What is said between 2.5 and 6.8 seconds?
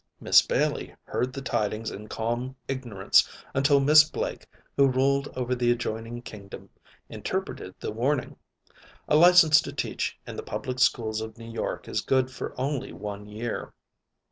ignorance until Miss Blake, who ruled over the adjoining kingdom,